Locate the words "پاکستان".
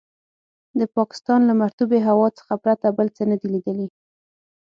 0.95-1.39